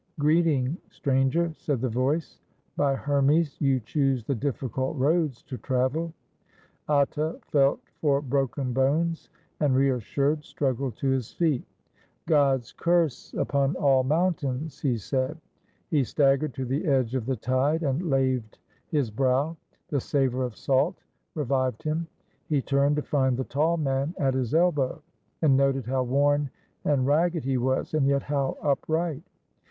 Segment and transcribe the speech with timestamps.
[0.19, 2.39] "Greeting, stranger," said the voice.
[2.75, 6.11] "By Hermes, you choose the difficult roads to travel."
[6.89, 9.29] Atta felt for broken bones,
[9.59, 11.63] and, reassured, struggled to his feet.
[12.25, 15.37] "God's curse upon all mountains," he said.
[15.91, 18.57] He stag gered to the edge of the tide and laved
[18.87, 19.55] his brow.
[19.89, 21.03] The savor of salt
[21.35, 22.07] revived him.
[22.47, 24.99] He turned, to find the tall man at his elbow,
[25.43, 26.49] and noted how worn
[26.83, 29.21] and ragged he was, and yet how upright.